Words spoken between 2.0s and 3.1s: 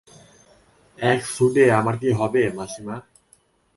কী হবে মাসিমা।